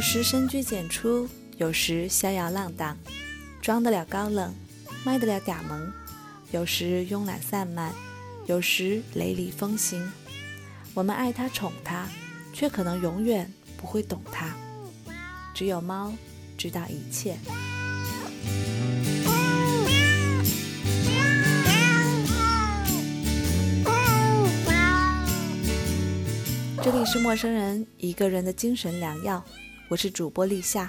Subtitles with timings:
[0.00, 1.28] 有时深居简出，
[1.58, 2.96] 有时逍遥浪荡，
[3.60, 4.54] 装得了高冷，
[5.04, 5.92] 卖得了嗲萌；
[6.52, 7.92] 有时慵懒散漫，
[8.46, 10.10] 有时雷厉风行。
[10.94, 12.08] 我们爱它宠它，
[12.54, 14.56] 却可能永远不会懂它。
[15.52, 16.14] 只有猫
[16.56, 17.36] 知道一切。
[26.82, 29.44] 这里是陌生人一个人的精神良药，
[29.90, 30.88] 我是主播立夏。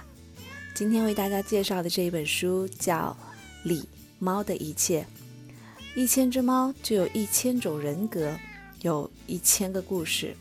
[0.75, 3.17] 今天为大家介绍的这一本书叫
[3.67, 3.83] 《李
[4.19, 5.01] 猫的一切》。
[5.95, 8.37] 一千只猫就有一千种人格，
[8.83, 10.35] 有一千个故事。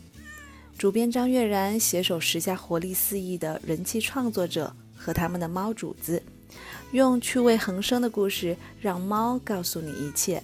[0.77, 6.23] 主编张悦然携手十家活力四溢的人气创作者和他们的猫主子，
[6.93, 10.43] 用趣味横生的故事让猫告诉你一切。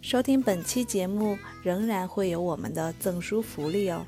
[0.00, 4.06] 收听本期节目仍然会有我们的赠书福利哦。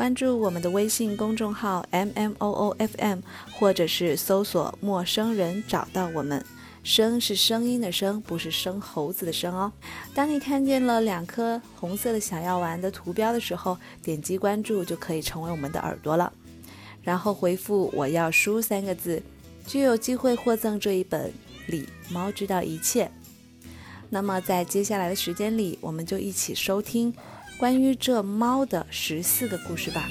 [0.00, 3.18] 关注我们的微信公众号 m m o o f m，
[3.52, 6.42] 或者是搜索“陌生人”找到我们。
[6.82, 9.70] 声是声音的声，不是生猴子的生哦。
[10.14, 16.32] 当你看见了两颗红色的小药丸的图标的时候，点击关注就可以成为我们的耳朵了。
[17.02, 19.22] 然后回复“我要书”三个字，
[19.66, 21.28] 就有机会获赠这一本
[21.66, 23.04] 《李猫知道一切》。
[24.08, 27.14] 那么在接下来的时间里，我们就一起收听。
[27.60, 30.08] 关于这猫的十四个故事吧。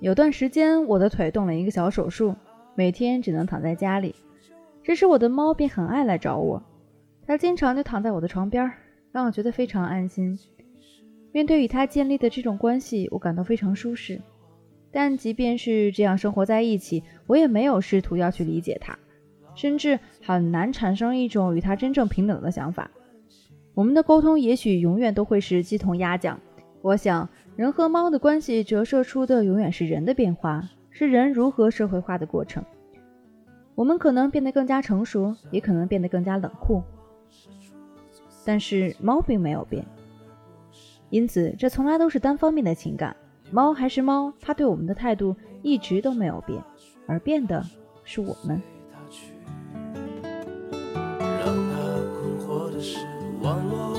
[0.00, 2.34] 有段时间，我的腿动了一个小手术，
[2.74, 4.14] 每天只能躺在家里。
[4.82, 6.62] 这时，我的猫便很爱来找我，
[7.26, 8.72] 它经常就躺在我的床边，
[9.12, 10.38] 让我觉得非常安心。
[11.32, 14.18] 面对与它建立的这种关系，我感到非常舒适。
[14.90, 18.98] 但即便是这样生活在一起，我也没有试图要去理解它，
[19.54, 22.90] 甚至很难产生一种与它真正平等的想法。
[23.74, 26.40] 我们的沟通也许永远都会是鸡同鸭讲。
[26.82, 27.28] 我想。
[27.56, 32.64] 人和猫的关系折射出的永远是人的变化，是人如何社会化的过程。
[33.74, 36.82] 我们可能变得更加成熟，也可能变得更加冷酷，
[38.46, 39.84] 但是猫并没有变。
[41.10, 43.14] 因此，这从来都是单方面的情感。
[43.50, 46.62] 猫还是猫，它对我们的态度一直都没有变，
[47.06, 47.62] 而变的
[48.04, 48.62] 是我们。
[51.44, 51.54] 让
[52.14, 53.04] 困惑的是
[53.42, 53.89] 网络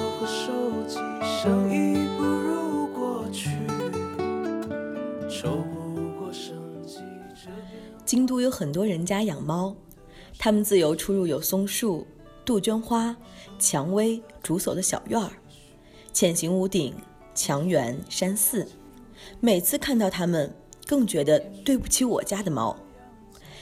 [8.12, 9.74] 京都有很多人家养猫，
[10.38, 12.06] 它们自由出入有松树、
[12.44, 13.16] 杜鹃花、
[13.58, 15.32] 蔷薇、竹叟的小院儿，
[16.12, 16.94] 浅行屋顶、
[17.34, 18.68] 墙垣、山寺。
[19.40, 20.54] 每次看到它们，
[20.86, 22.76] 更觉得对不起我家的猫。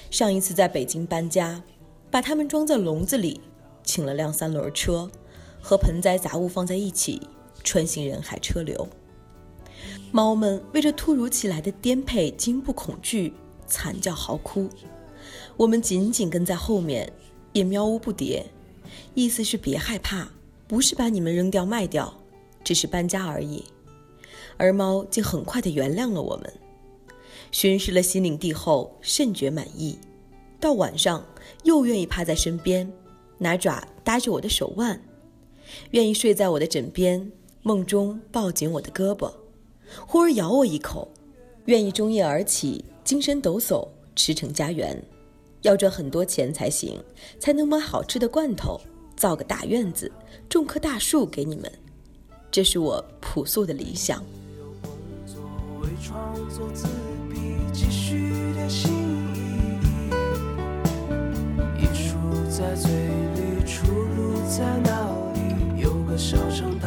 [0.10, 1.62] 上一次在北京搬家，
[2.10, 3.40] 把它们装在笼子里，
[3.84, 5.12] 请了辆三轮车，
[5.62, 7.22] 和盆栽杂物放在一起，
[7.64, 8.88] 穿行人海车流。
[10.12, 13.36] 猫们为这突如其来的颠沛惊不恐惧。
[13.70, 14.68] 惨叫嚎哭，
[15.56, 17.12] 我们紧紧跟在后面，
[17.54, 18.44] 也喵呜不迭，
[19.14, 20.28] 意思是别害怕，
[20.68, 22.14] 不是把你们扔掉卖掉，
[22.64, 23.64] 只是搬家而已。
[24.58, 26.54] 而猫竟很快地原谅了我们，
[27.52, 29.98] 巡视了新领地后甚觉满意，
[30.60, 31.26] 到晚上
[31.64, 32.92] 又愿意趴在身边，
[33.38, 35.02] 拿爪搭着我的手腕，
[35.92, 39.32] 愿意睡在我的枕边，梦中抱紧我的胳膊，
[40.06, 41.08] 忽而咬我一口，
[41.66, 42.84] 愿意中夜而起。
[43.10, 44.96] 精神抖擞，驰骋家园，
[45.64, 47.04] 要赚很多钱才行，
[47.40, 48.80] 才能买好吃的罐头，
[49.16, 50.12] 造个大院子，
[50.48, 51.72] 种棵大树给你们。
[52.52, 54.24] 这是我朴素的理想。
[62.48, 65.82] 在嘴里，出入在哪里？
[65.82, 66.79] 有个小城，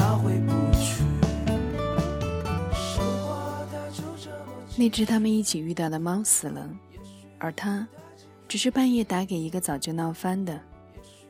[4.77, 6.69] 那只他们一起遇到的猫死了，
[7.39, 7.87] 而他
[8.49, 10.59] 只是半夜打给一个早就闹翻的、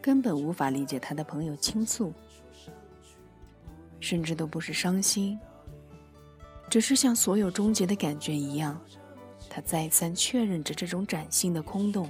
[0.00, 2.12] 根本无法理解他的朋友倾诉，
[4.00, 5.38] 甚至都不是伤心，
[6.70, 8.80] 只是像所有终结的感觉一样，
[9.50, 12.08] 他再三确认着这种崭新的空洞，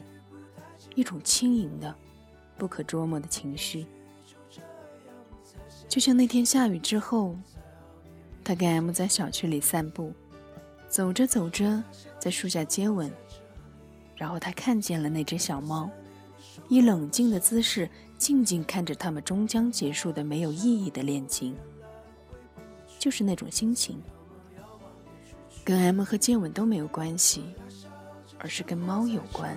[0.94, 1.94] 一种轻盈的、
[2.58, 3.86] 不可捉摸的情绪。
[5.88, 7.34] 就像那天下雨之后，
[8.44, 10.12] 他跟 M 在小区里散步，
[10.92, 11.82] 走着走着，
[12.18, 13.10] 在树下接吻，
[14.14, 15.88] 然后他看见了那只小猫，
[16.68, 21.56] 以冷静的姿势静静看着他们终将结束的没有意义的恋情。
[22.98, 24.02] 就是那种心情，
[25.64, 27.42] 跟 M 和接吻都没有关系，
[28.38, 29.56] 而是跟猫有关。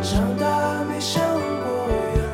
[0.00, 2.29] 长大没想过，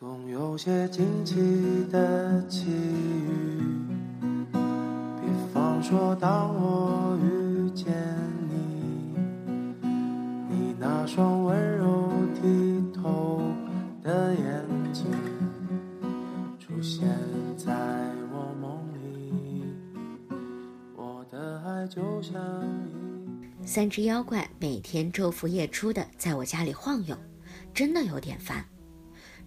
[0.00, 1.34] 总有些惊奇
[1.92, 3.60] 的际遇，
[4.50, 7.68] 比方说当我遇。
[7.72, 7.86] 见
[8.48, 8.54] 你，
[10.48, 13.42] 你那双温柔剔透
[14.02, 15.04] 的眼睛，
[16.58, 17.06] 出现
[17.58, 17.70] 在
[18.32, 19.74] 我梦里。
[20.96, 22.40] 我的爱就像
[23.62, 27.14] 一三只妖怪每天昼伏夜出的在我家里晃悠，
[27.74, 28.64] 真的有点烦。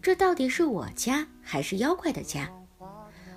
[0.03, 2.51] 这到底是我家还是妖怪的家？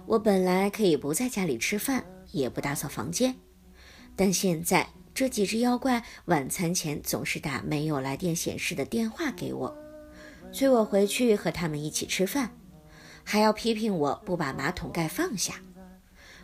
[0.04, 3.36] 我本来可以不在家里吃饭，也不打扫房间。
[4.16, 9.76] 但现在这几只妖怪晚餐前总是打没有来电显示的电话给我，
[10.52, 12.50] 催我回去和他们一起吃饭，
[13.22, 15.54] 还要批评我不把马桶盖放下。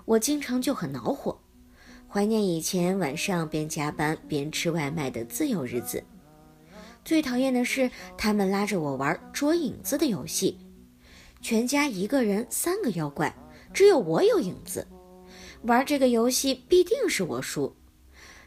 [0.04, 1.40] 我经常就很恼火，
[2.06, 6.04] 怀念以前晚上边加班边吃外卖的自由日子。
[7.04, 10.58] 最讨厌的是他们拉着我玩捉影子的游戏，
[11.40, 13.34] 全家一个人三个妖怪，
[13.72, 14.86] 只有我有影子。
[15.62, 17.74] 玩这个游戏必定是我输，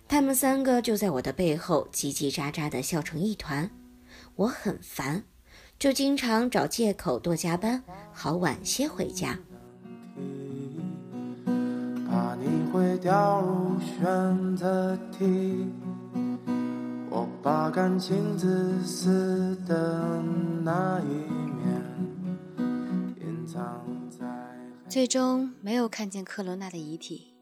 [0.07, 3.69] 他们三个就在我的背后叽叽喳喳的笑成一团，
[4.35, 5.23] 我很烦，
[5.79, 9.37] 就经常找借口多加班，好晚些回家。
[12.07, 15.67] 怕你会掉入选择题，
[17.15, 20.21] 我把感情自私的
[20.65, 21.81] 那一面
[23.21, 23.81] 隐藏。
[24.89, 27.33] 最终没有看见克罗娜的遗体，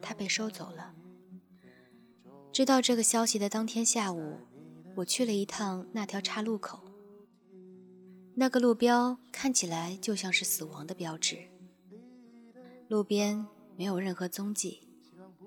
[0.00, 0.94] 她被收走了。
[2.52, 4.36] 知道这个消息的当天下午，
[4.94, 6.78] 我去了一趟那条岔路口。
[8.36, 11.38] 那个路标看起来就像是死亡的标志。
[12.86, 13.44] 路边
[13.76, 14.86] 没有任何踪迹，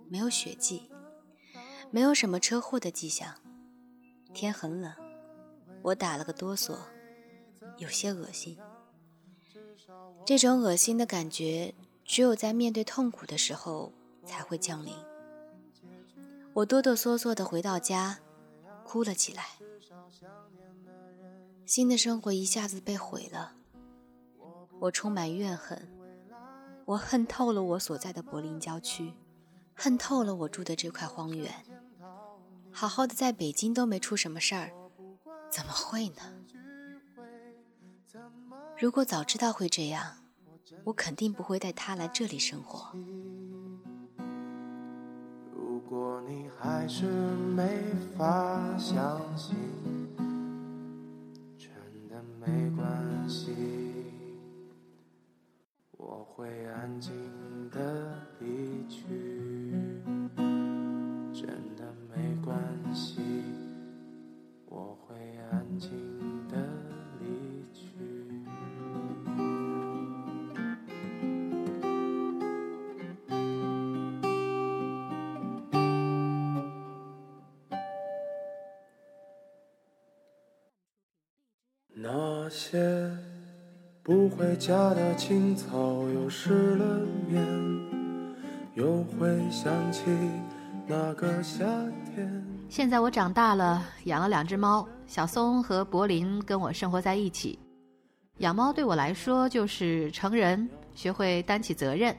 [0.10, 0.90] 没有血迹，
[1.94, 3.36] 没有什么车祸的迹象。
[4.34, 4.92] 天很冷，
[5.84, 6.76] 我打了个哆嗦，
[7.78, 8.58] 有些恶心。
[10.26, 13.94] 这种恶心的感觉，只有在面对痛苦的时候
[14.26, 14.92] 才会降临。
[16.54, 18.18] 我哆哆嗦嗦地回到家，
[18.84, 19.46] 哭了起来。
[21.68, 23.54] 新的生活一下子被毁了，
[24.80, 25.88] 我充满怨恨。
[26.86, 29.14] 我恨透了我所在的柏林郊区，
[29.76, 31.54] 恨透了我住的这块荒原。
[32.74, 34.74] 好好的在北京都没出什么事儿，
[35.50, 36.22] 怎么会呢？
[38.78, 40.18] 如果早知道会这样，
[40.84, 42.98] 我肯定不会带他来这里生活。
[45.56, 47.80] 如果你还是没
[48.18, 49.56] 法相信，
[51.58, 51.70] 真
[52.10, 53.56] 的没关系，
[55.92, 57.14] 我会安静
[57.70, 59.33] 的离去。
[62.94, 63.20] 关系，
[64.68, 65.16] 我会
[65.52, 65.90] 安静
[66.48, 66.56] 的
[67.20, 67.88] 离去。
[81.96, 83.10] 那些
[84.04, 87.44] 不回家的青草又湿了面，
[88.76, 90.04] 又会想起
[90.86, 91.66] 那个夏
[92.14, 92.53] 天。
[92.74, 97.60] 现在我长大了，养了两只猫，小松和柏林跟我生活在一起。
[98.40, 102.18] 养猫对我来说就是成人，学会担起责任。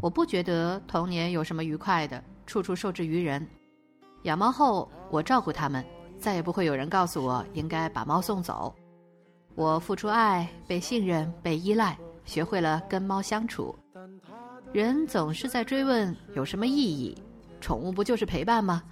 [0.00, 3.44] 我不觉得童年有什么愉快的，处处受制于人。
[4.22, 5.84] 养猫后，我照顾它们，
[6.20, 8.72] 再也不会有人告诉我应该把猫送走。
[9.56, 13.76] 我付出爱，被信任，被依赖，学会了跟猫相处。
[14.72, 17.20] 人总是在追问有什么意义？
[17.60, 18.84] 宠物不就是陪伴吗？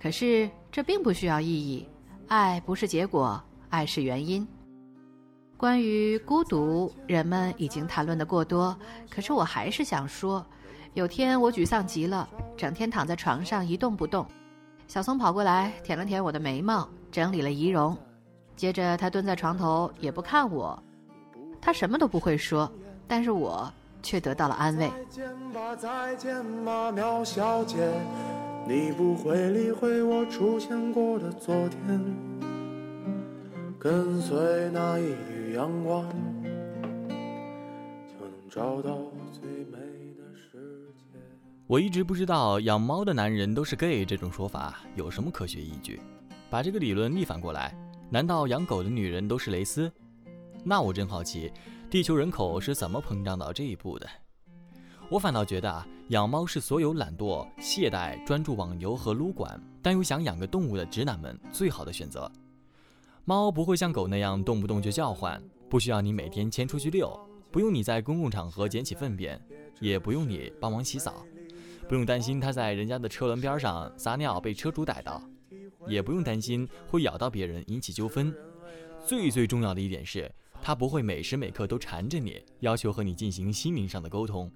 [0.00, 1.86] 可是这并不需要意义。
[2.28, 4.46] 爱不是结果，爱是原因。
[5.56, 8.76] 关于孤独，人们已经谈论的过多，
[9.10, 10.44] 可是我还是想说，
[10.94, 14.24] 有天我沮丧极了，整天躺在床上一动不动。
[14.86, 17.96] 小松跑过来舔了舔我的眉毛，整理了仪容，
[18.54, 20.80] 接着他蹲在床头也不看我，
[21.60, 22.70] 他什么都不会说，
[23.08, 24.88] 但是我却得到了安慰。
[24.88, 27.76] 再见吧，再见吧，苗小姐，
[28.68, 32.04] 你不会理会我出现过的昨天，
[33.78, 36.06] 跟随那一缕阳光，
[37.08, 38.98] 就能找到
[39.32, 39.78] 最美
[40.18, 41.18] 的世界。
[41.66, 45.98] 我一直不知道养猫的男人都是 gay 这种说法有什么科学依据。
[46.50, 47.74] 把这个理论逆反过来，
[48.10, 49.90] 难道养狗的女人都是蕾丝？
[50.62, 51.50] 那我真好奇，
[51.88, 54.06] 地球人口是怎么膨胀到这一步的？
[55.10, 62.30] 我反倒觉得啊，养猫是所有懒惰、懈怠、专注网游和撸管，但又想养个动物的直男们最好的选择。
[63.24, 67.18] 猫不会像狗那样动不动就叫唤，不需要你每天牵出去遛，
[67.50, 69.40] 不用你在公共场合捡起粪便，
[69.80, 71.24] 也不用你帮忙洗澡，
[71.88, 75.22] 不用担心它在人家的车轮边上撒尿被车主逮到，
[75.86, 78.34] 也不用担心会咬到别人引起纠纷。
[79.06, 84.52] 最最重要的一点是，它不会每时每刻都缠着你，要求和你进行心灵上的沟通。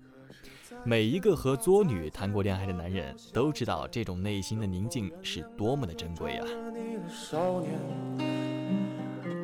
[0.85, 6.47] 每一个和作女谈过恋爱的男人都知道，这种内心的宁静是多么的珍贵啊！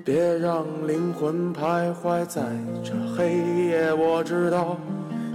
[0.04, 2.42] 别让灵魂徘徊在
[2.82, 3.92] 这黑夜。
[3.92, 4.78] 我知道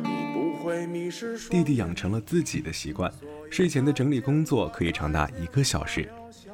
[0.03, 1.37] 你不会迷失。
[1.49, 3.11] 弟弟养成了自己的习惯，
[3.51, 6.09] 睡前的整理工作可以长达一个小时。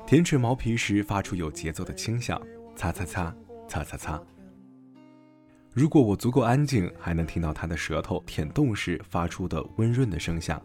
[0.05, 2.41] 舔舐毛皮时发出有节奏的轻响，
[2.75, 3.33] 擦擦擦，
[3.67, 4.21] 擦擦擦。
[5.73, 10.61] 如果我足够安静，还能听到他的舌头舔动时发出的温润的声响，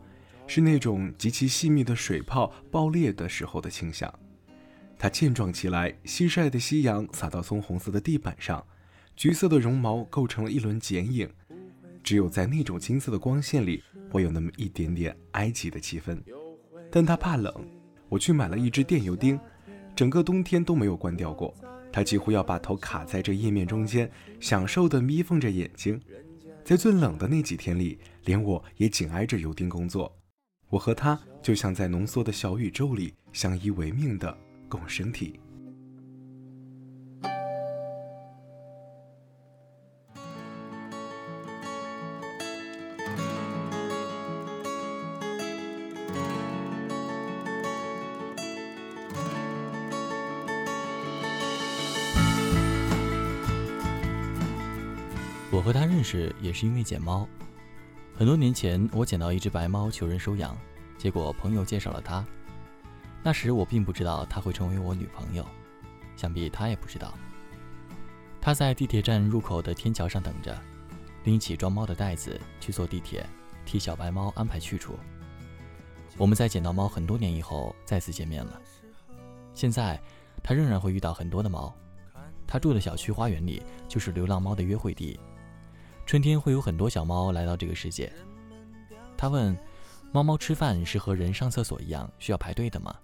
[0.47, 4.13] 是那种极其细密的水泡爆裂的时候的轻响。
[4.99, 8.65] 它健壮起来，西晒的夕阳洒到棕红色的地板上，
[9.15, 11.29] 橘色的绒毛构成了一轮剪影。
[12.03, 16.19] 只有在那种金色的光线里，会有那么一点点埃及的气氛。
[16.91, 17.53] 但它怕冷，
[18.09, 19.39] 我去买了一支电油钉，
[19.95, 21.55] 整个冬天都没有关掉过。
[21.95, 24.11] 他几乎要把头卡在这页面中间，
[24.41, 26.01] 享受地眯缝着眼睛。
[26.65, 30.13] 在最冷的那几天里，连我也紧挨着油丁工作。
[30.71, 34.37] 我和他就像在浓缩的小宇宙里相依为命的
[34.69, 35.39] 共生体。
[56.05, 57.27] 识也是因为捡猫。
[58.15, 60.57] 很多年前，我捡到一只白猫，求人收养，
[60.99, 62.25] 结果朋友介绍了他。
[63.23, 65.45] 那时我并不知道他会成为我女朋友，
[66.15, 67.15] 想必他也不知道。
[68.41, 70.57] 他在地铁站入口的天桥上等着，
[71.25, 73.27] 拎起装猫的袋子去坐地铁，
[73.65, 74.99] 替小白猫安排去处。
[76.19, 78.61] 我们在捡到猫很多年以后再次见面了。
[79.55, 80.01] 现在，
[80.43, 81.75] 他仍然会遇到很多的猫。
[82.47, 85.19] 他住的小区花园里就是流浪猫的约会地。
[86.07, 88.13] 春天会有很多小猫来到这个世界。
[89.17, 89.57] 他问
[90.13, 92.95] ：“猫猫吃饭是和人上厕所一样需要排队的吗？”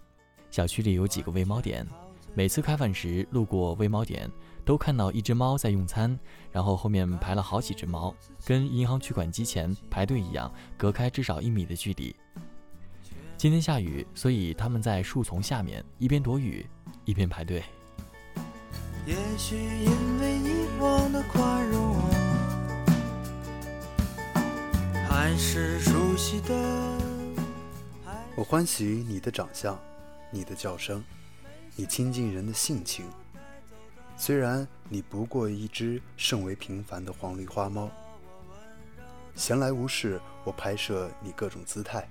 [0.51, 1.87] 小区里有几个喂猫点，
[2.35, 4.31] 每次开饭时路过喂猫点，
[4.65, 6.19] 都看到一只猫在用餐，
[6.53, 8.15] 然后后面排了好几只猫，
[8.45, 12.15] 跟银行取款机前排队一样，隔开至少一米的距离。
[13.37, 16.69] 今天下雨，所以他们在树丛下面一边躲雨，
[17.07, 17.63] 一边排队。
[19.07, 21.60] 也许因为以往的快
[25.23, 26.55] 还是熟悉的。
[28.35, 29.79] 我欢喜你的长相，
[30.31, 31.05] 你的叫声，
[31.77, 33.05] 你亲近人的性情。
[34.17, 37.91] 虽然你不过一只甚为平凡的黄鹂花猫，
[39.35, 42.09] 闲来无事，我拍摄你各种姿态，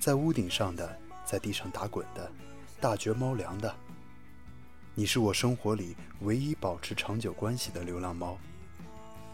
[0.00, 2.32] 在屋顶上的，在地上打滚的，
[2.80, 3.76] 大嚼猫粮的。
[4.94, 8.38] 你是我生活里唯一保持长久关系的流浪猫，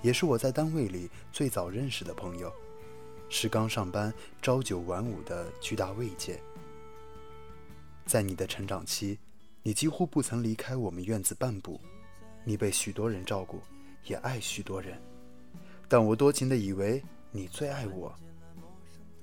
[0.02, 2.52] 也是我在单位里最早认识的朋友，
[3.30, 6.38] 是刚上班朝九晚五的巨大慰藉。
[8.04, 9.18] 在你的成长期，
[9.62, 11.80] 你几乎不曾离开我们院子半步，
[12.44, 13.62] 你被许多人照顾，
[14.04, 15.00] 也爱许多人，
[15.88, 18.14] 但我多情的以为你最爱我。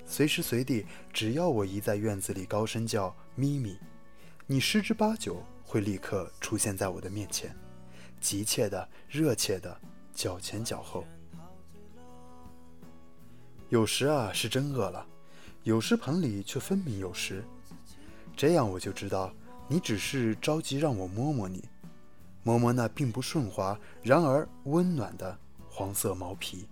[0.05, 3.77] 随时随地，只要我一在院子里高声叫咪咪，
[4.47, 5.43] 你十之八九。
[5.69, 7.53] 会立刻出现在我的面前，
[8.21, 9.77] 急切的、热切的，
[10.13, 11.03] 脚前脚后。
[13.69, 15.05] 有时啊是真饿了，
[15.63, 17.43] 有时盆里却分明有食，
[18.35, 19.29] 这样我就知道
[19.67, 21.63] 你只是着急让我摸摸你，
[22.43, 25.37] 摸摸那并不顺滑，然而温暖的
[25.69, 26.65] 黄色毛皮。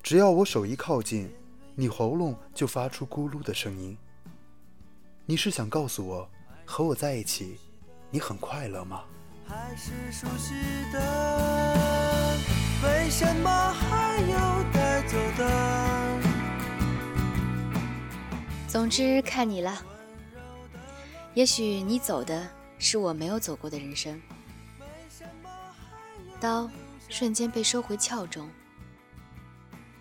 [0.00, 1.28] 只要我手一靠近，
[1.74, 3.98] 你喉咙就发出咕噜的声音。
[5.26, 6.30] 你是想告诉我，
[6.64, 7.58] 和我在一起，
[8.10, 9.02] 你很快乐吗？
[9.44, 10.54] 还是熟悉
[10.92, 12.38] 的，
[12.84, 14.57] 为什么还有
[18.68, 19.82] 总之看你了。
[21.32, 22.46] 也许你走的
[22.78, 24.20] 是我没有走过的人生。
[26.38, 26.70] 刀
[27.08, 28.46] 瞬间被收回鞘中。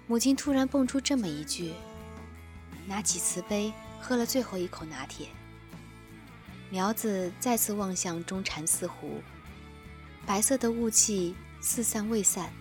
[0.05, 1.73] 母亲突然蹦出这么一句，
[2.85, 3.71] 拿起瓷杯
[4.01, 5.29] 喝了最后一口拿铁。
[6.69, 9.21] 苗子再次望向中禅寺湖，
[10.25, 12.51] 白色的雾气四散未散。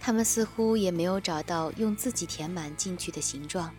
[0.00, 3.72] 他们似乎也没有找到用自己填满进去的形状。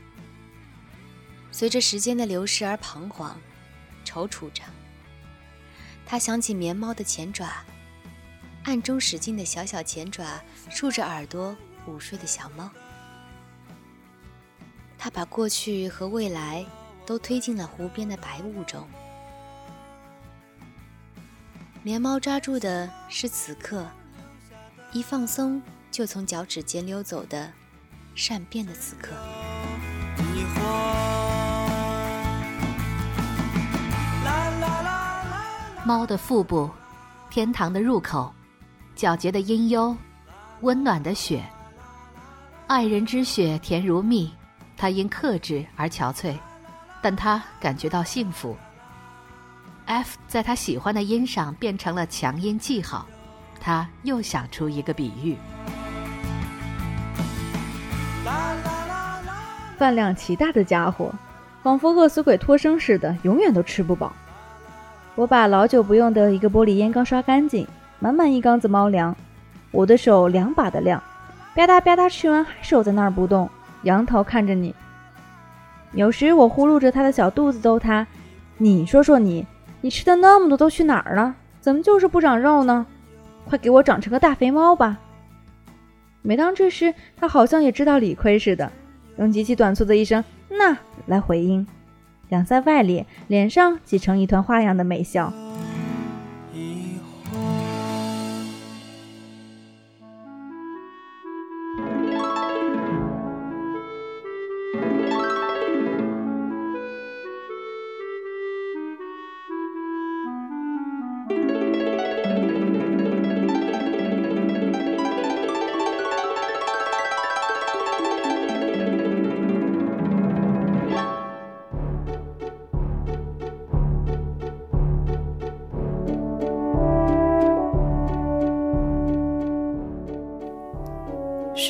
[1.51, 3.39] 随着时间的流逝而彷徨、
[4.05, 4.63] 踌躇着。
[6.05, 7.63] 他想起棉猫的前爪，
[8.63, 11.55] 暗中使劲的小小前爪竖着耳朵。
[11.87, 12.69] 午睡的小猫，
[14.99, 16.63] 他把过去和未来
[17.07, 18.87] 都推进了湖边的白雾中。
[21.81, 23.89] 棉猫抓住的是此刻
[24.91, 27.51] 一放松就从脚趾间溜走的
[28.13, 29.09] 善变的此刻。
[35.91, 36.69] 猫的腹部，
[37.29, 38.33] 天堂的入口，
[38.95, 39.93] 皎洁的阴幽，
[40.61, 41.43] 温暖的雪。
[42.65, 44.31] 爱人之血甜如蜜，
[44.77, 46.33] 他因克制而憔悴，
[47.01, 48.55] 但他感觉到幸福。
[49.85, 53.05] F 在他喜欢的音上变成了强音记号，
[53.59, 55.35] 他又想出一个比喻。
[59.77, 61.13] 饭量奇大的家伙，
[61.61, 64.13] 仿佛饿死鬼托生似的，永远都吃不饱。
[65.15, 67.67] 我把老久不用的一个玻璃烟缸刷干净，
[67.99, 69.15] 满满一缸子猫粮，
[69.71, 71.01] 我的手两把的量。
[71.53, 73.49] 吧嗒吧嗒，吃完还守在那儿不动，
[73.83, 74.73] 仰头看着你。
[75.91, 78.07] 有时我呼噜着他的小肚子逗他
[78.57, 79.45] ：“你说说你，
[79.81, 81.35] 你吃的那么多都去哪儿了？
[81.59, 82.85] 怎么就是不长肉呢？
[83.45, 84.97] 快给我长成个大肥猫吧！”
[86.23, 88.71] 每当这时，他好像也知道理亏似的，
[89.17, 91.67] 用极其短促的一声“那”来回应，
[92.31, 95.33] 两在外里，脸上挤成一团花样的美笑。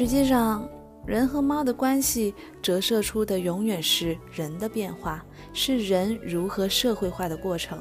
[0.01, 0.67] 实际上，
[1.05, 7.79] 人和猫的关系折射出的永远是人的变化，是人如何社会化的过程。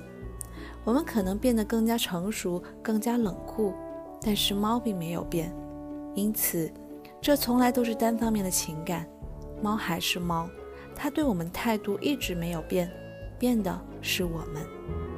[0.84, 3.72] 我们可能变得更加成熟，更加冷酷，
[4.20, 5.50] 但是猫并没有变。
[6.14, 6.70] 因此，
[7.22, 9.08] 这从来都是单方面的情感。
[9.62, 10.46] 猫还是猫，
[10.94, 12.92] 它对我们态度一直没有变，
[13.38, 15.09] 变的是我们。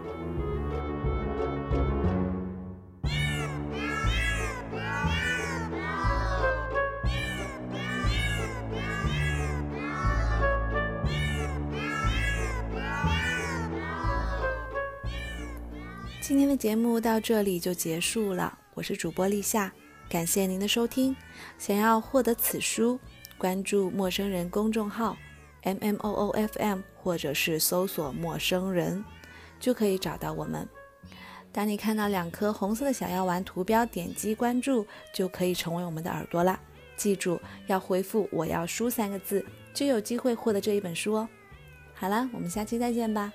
[16.22, 19.72] 今天的节目到这里就结束了，我是主播立夏，
[20.08, 21.16] 感谢您的收听。
[21.58, 22.96] 想要获得此书，
[23.36, 25.16] 关注陌生人公众号
[25.62, 29.04] M M O O F M，或者是搜索陌生人，
[29.58, 30.66] 就可以找到我们。
[31.50, 36.56] 当你看到两颗红色的小药丸图标，点击关注就可以成为我们的耳朵啦。
[36.96, 41.28] 记住要回复“我要书”三个字，就有机会获得这一本书哦。
[41.92, 43.32] 好了，我们下期再见吧。